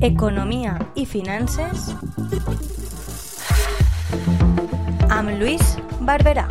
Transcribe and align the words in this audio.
Economia 0.00 0.78
i 0.96 1.04
finances 1.04 1.90
amb 5.12 5.34
Lluís 5.36 5.76
Barberà. 6.00 6.48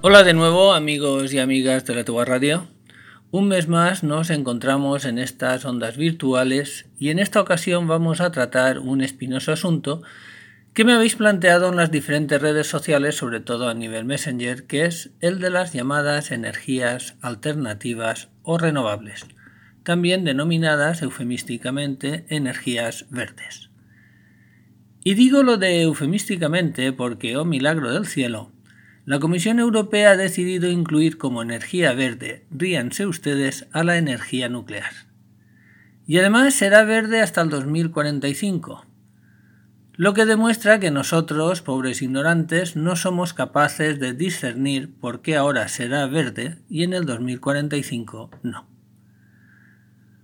Hola 0.00 0.22
de 0.22 0.32
nuevo 0.32 0.72
amigos 0.72 1.34
y 1.34 1.38
amigas 1.38 1.84
de 1.84 1.94
la 1.94 2.04
Tuba 2.04 2.24
Radio. 2.24 2.79
Un 3.32 3.46
mes 3.46 3.68
más 3.68 4.02
nos 4.02 4.28
encontramos 4.28 5.04
en 5.04 5.16
estas 5.16 5.64
ondas 5.64 5.96
virtuales 5.96 6.86
y 6.98 7.10
en 7.10 7.20
esta 7.20 7.40
ocasión 7.40 7.86
vamos 7.86 8.20
a 8.20 8.32
tratar 8.32 8.80
un 8.80 9.02
espinoso 9.02 9.52
asunto 9.52 10.02
que 10.74 10.84
me 10.84 10.94
habéis 10.94 11.14
planteado 11.14 11.68
en 11.68 11.76
las 11.76 11.92
diferentes 11.92 12.42
redes 12.42 12.66
sociales, 12.66 13.16
sobre 13.16 13.38
todo 13.38 13.68
a 13.68 13.74
nivel 13.74 14.04
Messenger, 14.04 14.66
que 14.66 14.84
es 14.84 15.10
el 15.20 15.38
de 15.38 15.50
las 15.50 15.72
llamadas 15.72 16.32
energías 16.32 17.14
alternativas 17.20 18.30
o 18.42 18.58
renovables, 18.58 19.24
también 19.84 20.24
denominadas 20.24 21.00
eufemísticamente 21.00 22.26
energías 22.30 23.06
verdes. 23.10 23.70
Y 25.04 25.14
digo 25.14 25.44
lo 25.44 25.56
de 25.56 25.82
eufemísticamente 25.82 26.92
porque, 26.92 27.36
oh 27.36 27.44
milagro 27.44 27.92
del 27.92 28.06
cielo, 28.06 28.50
la 29.06 29.18
Comisión 29.18 29.58
Europea 29.58 30.10
ha 30.10 30.16
decidido 30.16 30.68
incluir 30.68 31.18
como 31.18 31.42
energía 31.42 31.92
verde, 31.94 32.44
ríanse 32.50 33.06
ustedes, 33.06 33.66
a 33.72 33.82
la 33.82 33.96
energía 33.96 34.48
nuclear. 34.48 34.92
Y 36.06 36.18
además 36.18 36.54
será 36.54 36.84
verde 36.84 37.20
hasta 37.20 37.40
el 37.40 37.50
2045, 37.50 38.84
lo 40.00 40.14
que 40.14 40.24
demuestra 40.24 40.80
que 40.80 40.90
nosotros, 40.90 41.60
pobres 41.60 42.00
ignorantes, 42.00 42.74
no 42.74 42.96
somos 42.96 43.34
capaces 43.34 44.00
de 44.00 44.14
discernir 44.14 44.94
por 44.98 45.20
qué 45.20 45.36
ahora 45.36 45.68
será 45.68 46.06
verde 46.06 46.58
y 46.68 46.84
en 46.84 46.94
el 46.94 47.04
2045 47.04 48.30
no. 48.42 48.66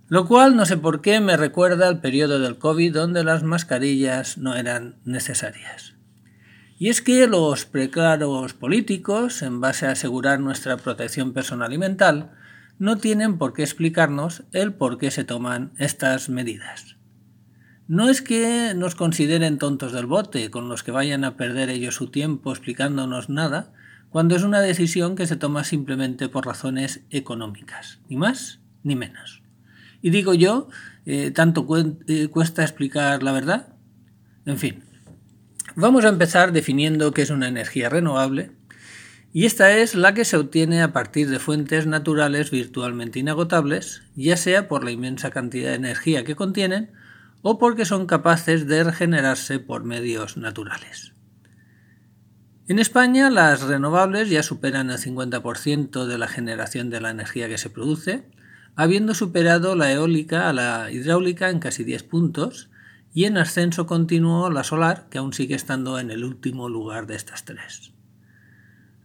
Lo 0.07 0.25
cual 0.25 0.55
no 0.55 0.65
sé 0.65 0.77
por 0.77 1.01
qué 1.01 1.19
me 1.19 1.35
recuerda 1.35 1.87
al 1.87 1.99
periodo 1.99 2.39
del 2.39 2.57
COVID 2.57 2.93
donde 2.93 3.23
las 3.23 3.43
mascarillas 3.43 4.37
no 4.37 4.55
eran 4.55 4.95
necesarias. 5.03 5.96
Y 6.79 6.89
es 6.89 7.01
que 7.01 7.25
los 7.27 7.65
preclaros 7.65 8.53
políticos, 8.53 9.41
en 9.41 9.59
base 9.59 9.87
a 9.87 9.91
asegurar 9.91 10.39
nuestra 10.39 10.77
protección 10.77 11.33
personal 11.33 11.73
y 11.73 11.77
mental, 11.77 12.31
no 12.77 12.97
tienen 12.97 13.39
por 13.39 13.53
qué 13.53 13.63
explicarnos 13.63 14.43
el 14.51 14.73
por 14.73 14.99
qué 14.99 15.09
se 15.09 15.23
toman 15.23 15.71
estas 15.77 16.29
medidas. 16.29 16.97
No 17.87 18.09
es 18.09 18.21
que 18.21 18.73
nos 18.75 18.95
consideren 18.95 19.57
tontos 19.57 19.93
del 19.93 20.05
bote, 20.05 20.51
con 20.51 20.69
los 20.69 20.83
que 20.83 20.91
vayan 20.91 21.23
a 21.23 21.35
perder 21.35 21.69
ellos 21.69 21.95
su 21.95 22.11
tiempo 22.11 22.51
explicándonos 22.51 23.29
nada, 23.29 23.73
cuando 24.09 24.35
es 24.35 24.43
una 24.43 24.61
decisión 24.61 25.15
que 25.15 25.25
se 25.25 25.35
toma 25.35 25.63
simplemente 25.63 26.29
por 26.29 26.45
razones 26.45 27.01
económicas, 27.09 27.99
ni 28.09 28.17
más 28.17 28.59
ni 28.83 28.95
menos. 28.95 29.41
Y 30.01 30.11
digo 30.11 30.33
yo, 30.33 30.69
eh, 31.05 31.31
¿tanto 31.31 31.65
eh, 32.07 32.27
cuesta 32.27 32.61
explicar 32.61 33.23
la 33.23 33.31
verdad? 33.31 33.73
En 34.45 34.57
fin, 34.57 34.83
Vamos 35.79 36.05
a 36.05 36.09
empezar 36.09 36.53
definiendo 36.53 37.11
qué 37.11 37.21
es 37.21 37.29
una 37.29 37.47
energía 37.47 37.87
renovable 37.87 38.49
y 39.31 39.45
esta 39.45 39.77
es 39.77 39.93
la 39.93 40.15
que 40.15 40.25
se 40.25 40.35
obtiene 40.35 40.81
a 40.81 40.91
partir 40.91 41.29
de 41.29 41.37
fuentes 41.37 41.85
naturales 41.85 42.49
virtualmente 42.49 43.19
inagotables, 43.19 44.01
ya 44.15 44.37
sea 44.37 44.67
por 44.67 44.83
la 44.83 44.89
inmensa 44.89 45.29
cantidad 45.29 45.69
de 45.69 45.75
energía 45.75 46.23
que 46.23 46.35
contienen 46.35 46.89
o 47.43 47.59
porque 47.59 47.85
son 47.85 48.07
capaces 48.07 48.65
de 48.65 48.85
regenerarse 48.85 49.59
por 49.59 49.83
medios 49.83 50.35
naturales. 50.35 51.13
En 52.67 52.79
España 52.79 53.29
las 53.29 53.61
renovables 53.61 54.31
ya 54.31 54.41
superan 54.41 54.89
el 54.89 54.97
50% 54.97 56.07
de 56.07 56.17
la 56.17 56.27
generación 56.27 56.89
de 56.89 57.01
la 57.01 57.11
energía 57.11 57.49
que 57.49 57.59
se 57.59 57.69
produce, 57.69 58.23
habiendo 58.75 59.13
superado 59.13 59.75
la 59.75 59.91
eólica 59.91 60.49
a 60.49 60.53
la 60.53 60.89
hidráulica 60.89 61.51
en 61.51 61.59
casi 61.59 61.83
10 61.83 62.01
puntos, 62.01 62.71
y 63.17 63.25
en 63.25 63.39
ascenso 63.39 63.87
continuo 63.87 64.51
la 64.51 64.63
solar, 64.63 65.07
que 65.09 65.17
aún 65.17 65.33
sigue 65.33 65.55
estando 65.55 65.97
en 65.97 66.11
el 66.11 66.23
último 66.23 66.69
lugar 66.69 67.07
de 67.07 67.15
estas 67.15 67.45
tres. 67.45 67.91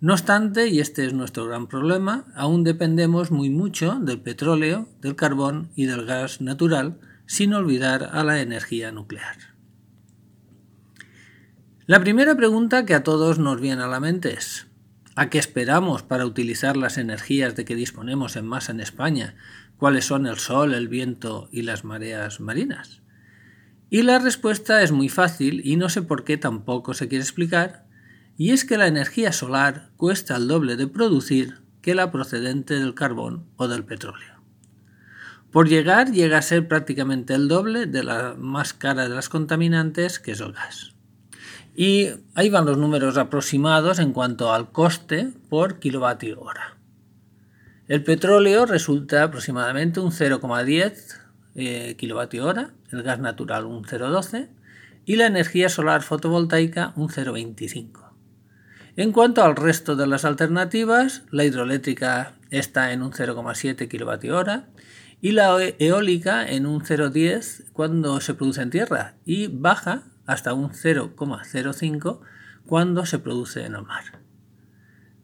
No 0.01 0.13
obstante, 0.13 0.69
y 0.69 0.81
este 0.81 1.07
es 1.07 1.15
nuestro 1.15 1.47
gran 1.47 1.67
problema, 1.67 2.27
aún 2.35 2.63
dependemos 2.63 3.31
muy 3.31 3.49
mucho 3.49 3.99
del 4.03 4.21
petróleo, 4.21 4.87
del 5.01 5.17
carbón 5.17 5.71
y 5.77 5.87
del 5.87 6.05
gas 6.05 6.43
natural, 6.43 7.01
sin 7.25 7.55
olvidar 7.55 8.11
a 8.13 8.23
la 8.23 8.43
energía 8.43 8.93
nuclear. 8.93 9.39
La 11.87 12.01
primera 12.01 12.37
pregunta 12.37 12.85
que 12.85 12.93
a 12.93 13.05
todos 13.05 13.39
nos 13.39 13.63
viene 13.63 13.83
a 13.83 13.89
la 13.89 13.99
mente 13.99 14.35
es, 14.35 14.67
¿a 15.17 15.31
qué 15.31 15.39
esperamos 15.39 16.03
para 16.03 16.27
utilizar 16.27 16.77
las 16.77 16.99
energías 16.99 17.57
de 17.57 17.65
que 17.65 17.77
disponemos 17.77 18.37
en 18.37 18.47
masa 18.47 18.73
en 18.73 18.81
España? 18.81 19.37
¿Cuáles 19.79 20.05
son 20.05 20.27
el 20.27 20.37
sol, 20.37 20.75
el 20.75 20.89
viento 20.89 21.49
y 21.51 21.63
las 21.63 21.83
mareas 21.83 22.41
marinas? 22.41 23.02
Y 23.93 24.01
la 24.05 24.19
respuesta 24.19 24.81
es 24.81 24.91
muy 24.91 25.11
fácil 25.11 25.61
y 25.67 25.77
no 25.77 25.91
sé 25.91 26.01
por 26.01 26.25
qué 26.25 26.39
tampoco 26.39 26.95
se 26.95 27.09
quiere 27.09 27.23
explicar, 27.23 27.85
y 28.39 28.53
es 28.53 28.65
que 28.65 28.79
la 28.79 28.87
energía 28.87 29.33
solar 29.33 29.91
cuesta 29.99 30.35
el 30.35 30.49
doble 30.49 30.77
de 30.77 30.87
producir 30.87 31.59
que 31.83 31.95
la 31.95 32.11
procedente 32.11 32.81
del 32.81 32.95
carbón 32.95 33.45
o 33.57 33.69
del 33.69 33.85
petróleo. 33.85 34.41
Por 35.51 35.69
llegar 35.69 36.11
llega 36.11 36.39
a 36.39 36.43
ser 36.43 36.69
prácticamente 36.69 37.35
el 37.35 37.49
doble 37.49 37.85
de 37.85 38.03
la 38.03 38.35
más 38.39 38.73
cara 38.73 39.11
de 39.11 39.15
las 39.15 39.29
contaminantes, 39.29 40.19
que 40.19 40.31
es 40.31 40.41
el 40.41 40.55
gas. 40.55 40.95
Y 41.77 42.09
ahí 42.35 42.49
van 42.49 42.65
los 42.65 42.79
números 42.79 43.19
aproximados 43.19 43.99
en 43.99 44.15
cuanto 44.15 44.55
al 44.55 44.73
coste 44.73 45.35
por 45.51 45.81
kilovatio 45.81 46.41
hora. 46.41 46.79
El 47.89 48.03
petróleo 48.05 48.65
resulta 48.65 49.25
aproximadamente 49.25 50.01
un 50.01 50.13
0,10 50.13 51.22
eh, 51.55 51.97
hora, 52.43 52.75
el 52.91 53.03
gas 53.03 53.19
natural 53.19 53.67
un 53.67 53.85
0,12 53.85 54.49
y 55.05 55.17
la 55.17 55.27
energía 55.27 55.69
solar 55.69 56.03
fotovoltaica 56.03 56.93
un 56.97 57.09
0,25. 57.09 58.13
En 58.97 59.13
cuanto 59.13 59.43
al 59.43 59.57
resto 59.57 59.97
de 59.97 60.07
las 60.07 60.25
alternativas, 60.25 61.23
la 61.31 61.45
hidroeléctrica 61.45 62.35
está 62.51 62.93
en 62.93 63.03
un 63.03 63.13
0,7 63.13 63.89
kilovatio 63.89 64.37
hora 64.37 64.69
y 65.23 65.33
la 65.33 65.57
eólica 65.79 66.47
en 66.47 66.67
un 66.67 66.83
0,10 66.83 67.71
cuando 67.73 68.21
se 68.21 68.35
produce 68.35 68.61
en 68.61 68.71
tierra 68.71 69.15
y 69.25 69.47
baja 69.47 70.03
hasta 70.27 70.53
un 70.53 70.71
0,05 70.71 72.21
cuando 72.67 73.07
se 73.07 73.19
produce 73.19 73.65
en 73.65 73.75
el 73.75 73.83
mar. 73.83 74.21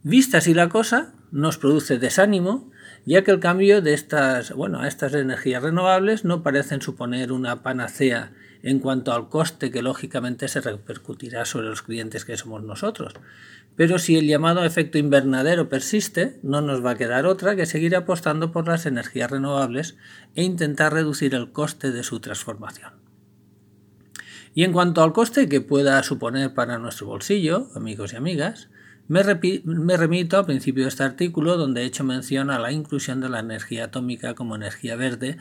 Vista 0.02 0.38
así 0.38 0.54
la 0.54 0.68
cosa, 0.68 1.12
nos 1.30 1.58
produce 1.58 1.98
desánimo 1.98 2.70
ya 3.08 3.24
que 3.24 3.30
el 3.30 3.40
cambio 3.40 3.80
de 3.80 3.94
estas, 3.94 4.52
bueno, 4.52 4.80
a 4.80 4.88
estas 4.88 5.14
energías 5.14 5.62
renovables 5.62 6.24
no 6.24 6.42
parecen 6.42 6.82
suponer 6.82 7.32
una 7.32 7.62
panacea 7.62 8.32
en 8.62 8.80
cuanto 8.80 9.12
al 9.12 9.28
coste 9.28 9.70
que 9.70 9.82
lógicamente 9.82 10.48
se 10.48 10.60
repercutirá 10.60 11.44
sobre 11.44 11.68
los 11.68 11.82
clientes 11.82 12.24
que 12.24 12.36
somos 12.36 12.62
nosotros. 12.62 13.14
Pero 13.76 13.98
si 13.98 14.18
el 14.18 14.26
llamado 14.26 14.64
efecto 14.64 14.98
invernadero 14.98 15.68
persiste, 15.68 16.38
no 16.42 16.60
nos 16.60 16.84
va 16.84 16.90
a 16.90 16.96
quedar 16.96 17.26
otra 17.26 17.56
que 17.56 17.66
seguir 17.66 17.94
apostando 17.94 18.50
por 18.50 18.66
las 18.66 18.86
energías 18.86 19.30
renovables 19.30 19.96
e 20.34 20.42
intentar 20.42 20.92
reducir 20.92 21.34
el 21.34 21.52
coste 21.52 21.92
de 21.92 22.02
su 22.02 22.20
transformación. 22.20 22.92
Y 24.54 24.64
en 24.64 24.72
cuanto 24.72 25.02
al 25.02 25.12
coste 25.12 25.48
que 25.48 25.60
pueda 25.60 26.02
suponer 26.02 26.52
para 26.52 26.78
nuestro 26.78 27.06
bolsillo, 27.06 27.68
amigos 27.74 28.12
y 28.12 28.16
amigas, 28.16 28.68
me, 29.08 29.96
remito 29.96 30.38
al 30.38 30.46
principio 30.46 30.84
de 30.84 30.90
este 30.90 31.02
artículo 31.02 31.56
donde 31.56 31.82
he 31.82 31.86
hecho 31.86 32.04
mención 32.04 32.50
a 32.50 32.58
la 32.58 32.72
inclusión 32.72 33.20
de 33.20 33.30
la 33.30 33.40
energía 33.40 33.86
atómica 33.86 34.34
como 34.34 34.54
energía 34.54 34.96
verde 34.96 35.38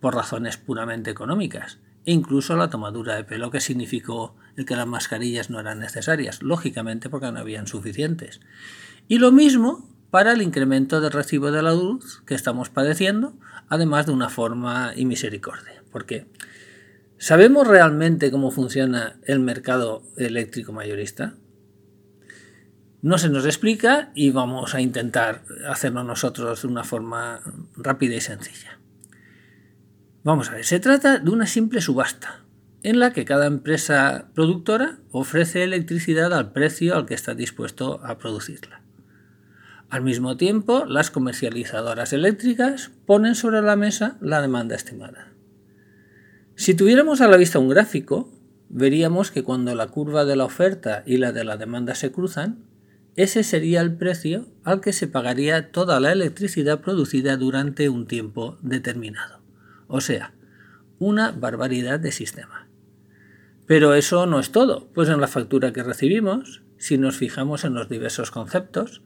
por 0.00 0.14
razones 0.14 0.56
puramente 0.56 1.10
económicas 1.10 1.78
e 2.06 2.12
incluso 2.12 2.56
la 2.56 2.70
tomadura 2.70 3.16
de 3.16 3.24
pelo 3.24 3.50
que 3.50 3.60
significó 3.60 4.36
el 4.56 4.64
que 4.64 4.76
las 4.76 4.86
mascarillas 4.86 5.50
no 5.50 5.60
eran 5.60 5.80
necesarias, 5.80 6.42
lógicamente 6.42 7.10
porque 7.10 7.30
no 7.32 7.40
habían 7.40 7.66
suficientes. 7.66 8.40
Y 9.08 9.18
lo 9.18 9.32
mismo 9.32 9.88
para 10.10 10.32
el 10.32 10.40
incremento 10.40 11.00
del 11.00 11.12
recibo 11.12 11.50
de 11.50 11.62
la 11.62 11.72
luz 11.72 12.22
que 12.24 12.34
estamos 12.34 12.70
padeciendo, 12.70 13.34
además 13.68 14.06
de 14.06 14.12
una 14.12 14.30
forma 14.30 14.92
y 14.96 15.04
misericordia. 15.04 15.82
Porque 15.90 16.26
¿sabemos 17.18 17.66
realmente 17.66 18.30
cómo 18.30 18.50
funciona 18.50 19.16
el 19.26 19.40
mercado 19.40 20.02
eléctrico 20.16 20.72
mayorista? 20.72 21.34
No 23.00 23.18
se 23.18 23.28
nos 23.28 23.44
explica 23.44 24.10
y 24.14 24.30
vamos 24.30 24.74
a 24.74 24.80
intentar 24.80 25.44
hacerlo 25.68 26.02
nosotros 26.04 26.62
de 26.62 26.68
una 26.68 26.84
forma 26.84 27.40
rápida 27.76 28.16
y 28.16 28.20
sencilla. 28.20 28.78
Vamos 30.24 30.50
a 30.50 30.54
ver, 30.54 30.64
se 30.64 30.80
trata 30.80 31.18
de 31.18 31.30
una 31.30 31.46
simple 31.46 31.80
subasta 31.80 32.42
en 32.82 32.98
la 32.98 33.12
que 33.12 33.24
cada 33.24 33.46
empresa 33.46 34.28
productora 34.34 34.98
ofrece 35.10 35.64
electricidad 35.64 36.32
al 36.32 36.52
precio 36.52 36.96
al 36.96 37.06
que 37.06 37.14
está 37.14 37.34
dispuesto 37.34 38.00
a 38.04 38.18
producirla. 38.18 38.82
Al 39.90 40.02
mismo 40.02 40.36
tiempo, 40.36 40.84
las 40.84 41.10
comercializadoras 41.10 42.12
eléctricas 42.12 42.90
ponen 43.06 43.34
sobre 43.34 43.62
la 43.62 43.74
mesa 43.76 44.18
la 44.20 44.42
demanda 44.42 44.76
estimada. 44.76 45.28
Si 46.56 46.74
tuviéramos 46.74 47.20
a 47.20 47.28
la 47.28 47.36
vista 47.36 47.58
un 47.58 47.68
gráfico, 47.68 48.30
veríamos 48.68 49.30
que 49.30 49.44
cuando 49.44 49.74
la 49.74 49.86
curva 49.86 50.24
de 50.24 50.36
la 50.36 50.44
oferta 50.44 51.02
y 51.06 51.16
la 51.16 51.32
de 51.32 51.44
la 51.44 51.56
demanda 51.56 51.94
se 51.94 52.12
cruzan, 52.12 52.67
ese 53.18 53.42
sería 53.42 53.80
el 53.80 53.96
precio 53.96 54.46
al 54.62 54.80
que 54.80 54.92
se 54.92 55.08
pagaría 55.08 55.72
toda 55.72 55.98
la 55.98 56.12
electricidad 56.12 56.82
producida 56.82 57.36
durante 57.36 57.88
un 57.88 58.06
tiempo 58.06 58.58
determinado. 58.62 59.40
O 59.88 60.00
sea, 60.00 60.34
una 61.00 61.32
barbaridad 61.32 61.98
de 61.98 62.12
sistema. 62.12 62.68
Pero 63.66 63.94
eso 63.94 64.26
no 64.26 64.38
es 64.38 64.52
todo, 64.52 64.88
pues 64.94 65.08
en 65.08 65.20
la 65.20 65.26
factura 65.26 65.72
que 65.72 65.82
recibimos, 65.82 66.62
si 66.76 66.96
nos 66.96 67.16
fijamos 67.16 67.64
en 67.64 67.74
los 67.74 67.88
diversos 67.88 68.30
conceptos, 68.30 69.02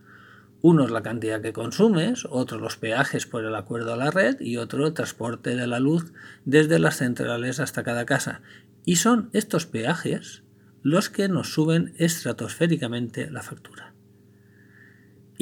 uno 0.61 0.85
es 0.85 0.91
la 0.91 1.03
cantidad 1.03 1.41
que 1.41 1.55
consumes, 1.55 2.26
otro 2.29 2.58
los 2.58 2.76
peajes 2.76 3.25
por 3.25 3.47
el 3.47 3.55
acuerdo 3.55 3.94
a 3.94 3.97
la 3.97 4.11
red 4.11 4.38
y 4.41 4.58
otro 4.58 4.87
el 4.87 4.93
transporte 4.93 5.56
de 5.56 5.67
la 5.67 5.81
luz 5.81 6.12
desde 6.44 6.79
las 6.79 6.99
centrales 6.99 7.61
hasta 7.61 7.82
cada 7.82 8.05
casa. 8.05 8.43
Y 8.85 8.97
son 8.97 9.31
estos 9.32 9.65
peajes 9.65 10.43
los 10.82 11.08
que 11.08 11.31
nos 11.31 11.55
suben 11.55 11.94
estratosféricamente 11.97 13.31
la 13.31 13.41
factura. 13.41 13.92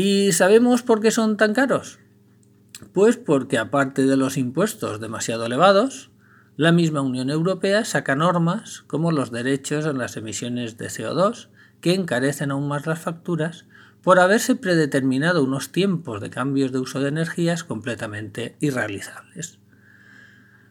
¿Y 0.03 0.33
sabemos 0.33 0.83
por 0.83 1.03
qué 1.03 1.11
son 1.11 1.37
tan 1.37 1.53
caros? 1.53 1.99
Pues 2.95 3.19
porque 3.19 3.59
aparte 3.59 4.07
de 4.07 4.17
los 4.17 4.39
impuestos 4.39 4.99
demasiado 4.99 5.45
elevados, 5.45 6.11
la 6.57 6.73
misma 6.73 7.03
Unión 7.03 7.29
Europea 7.29 7.85
saca 7.85 8.17
normas 8.17 8.81
como 8.87 9.13
los 9.13 9.31
derechos 9.31 9.85
en 9.85 9.99
las 9.99 10.17
emisiones 10.17 10.79
de 10.79 10.87
CO2 10.87 11.49
que 11.83 11.93
encarecen 11.93 12.51
aún 12.51 12.67
más 12.67 12.87
las 12.87 12.99
facturas 12.99 13.67
por 14.03 14.21
haberse 14.21 14.57
predeterminado 14.57 15.45
unos 15.45 15.71
tiempos 15.71 16.23
de 16.23 16.31
cambios 16.31 16.73
de 16.73 16.79
uso 16.79 17.01
de 17.01 17.11
energías 17.11 17.63
completamente 17.63 18.57
irrealizables. 18.59 19.59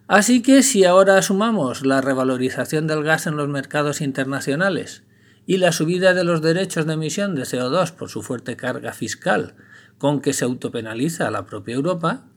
Así 0.08 0.42
que 0.42 0.64
si 0.64 0.86
ahora 0.86 1.22
sumamos 1.22 1.86
la 1.86 2.02
revalorización 2.02 2.88
del 2.88 3.04
gas 3.04 3.28
en 3.28 3.38
los 3.38 3.48
mercados 3.48 4.02
internacionales 4.02 5.04
y 5.50 5.58
la 5.58 5.72
subida 5.72 6.14
de 6.14 6.24
los 6.24 6.44
derechos 6.44 6.86
de 6.86 6.94
emisión 6.94 7.34
de 7.34 7.42
CO2 7.42 7.94
por 7.94 8.10
su 8.10 8.22
fuerte 8.22 8.56
carga 8.56 8.94
fiscal 8.94 9.56
con 9.98 10.22
que 10.22 10.32
se 10.32 10.46
autopenaliza 10.46 11.28
a 11.28 11.32
la 11.32 11.48
propia 11.48 11.74
Europa, 11.74 12.28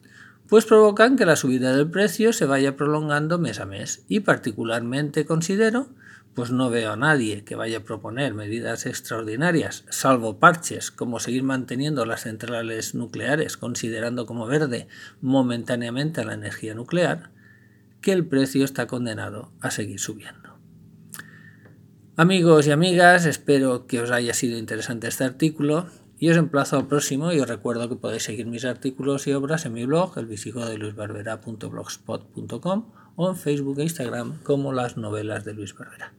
pues 0.49 0.65
provocan 0.65 1.15
que 1.15 1.27
la 1.27 1.35
subida 1.35 1.75
del 1.75 1.91
precio 1.91 2.33
se 2.33 2.47
vaya 2.47 2.75
prolongando 2.75 3.37
mes 3.37 3.59
a 3.59 3.67
mes 3.67 4.03
y 4.07 4.21
particularmente 4.21 5.27
considero, 5.27 5.89
pues 6.33 6.49
no 6.49 6.71
veo 6.71 6.93
a 6.93 6.95
nadie 6.95 7.43
que 7.43 7.53
vaya 7.55 7.77
a 7.77 7.83
proponer 7.83 8.33
medidas 8.33 8.87
extraordinarias, 8.87 9.85
salvo 9.89 10.39
parches 10.39 10.89
como 10.89 11.19
seguir 11.19 11.43
manteniendo 11.43 12.07
las 12.07 12.21
centrales 12.21 12.95
nucleares 12.95 13.57
considerando 13.57 14.25
como 14.25 14.47
verde 14.47 14.87
momentáneamente 15.21 16.25
la 16.25 16.33
energía 16.33 16.73
nuclear, 16.73 17.29
que 18.01 18.11
el 18.11 18.25
precio 18.25 18.65
está 18.65 18.87
condenado 18.87 19.51
a 19.61 19.69
seguir 19.69 19.99
subiendo. 19.99 20.52
Amigos 22.15 22.67
y 22.67 22.71
amigas, 22.71 23.25
espero 23.25 23.87
que 23.87 23.99
os 23.99 24.11
haya 24.11 24.35
sido 24.35 24.59
interesante 24.59 25.07
este 25.07 25.23
artículo 25.23 25.87
y 26.19 26.29
os 26.29 26.37
emplazo 26.37 26.77
al 26.77 26.85
próximo 26.85 27.33
y 27.33 27.39
os 27.39 27.47
recuerdo 27.47 27.89
que 27.89 27.95
podéis 27.95 28.21
seguir 28.21 28.45
mis 28.45 28.65
artículos 28.65 29.25
y 29.25 29.33
obras 29.33 29.65
en 29.65 29.73
mi 29.73 29.83
blog, 29.85 30.15
el 30.17 30.25
elvisigodeluisbarbera.blogspot.com 30.25 32.85
o 33.15 33.29
en 33.29 33.35
Facebook 33.35 33.79
e 33.79 33.83
Instagram 33.83 34.37
como 34.43 34.73
las 34.73 34.95
novelas 34.95 35.43
de 35.43 35.55
Luis 35.55 35.75
Barbera. 35.75 36.13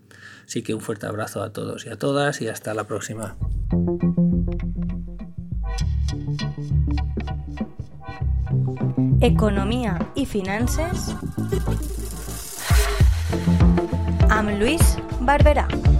Así 0.45 0.63
que 0.63 0.75
un 0.75 0.81
fuerte 0.81 1.07
abrazo 1.07 1.45
a 1.45 1.53
todos 1.53 1.87
y 1.87 1.91
a 1.91 1.97
todas 1.97 2.43
y 2.43 2.49
hasta 2.49 2.75
la 2.75 2.89
próxima. 2.89 3.37
Economía 9.21 10.11
y 10.17 10.27
finanzas 10.27 11.15
amb 14.29 14.59
Luis 14.59 14.99
Barberà. 15.25 15.94